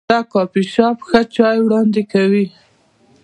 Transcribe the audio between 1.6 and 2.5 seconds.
وړاندې کوي.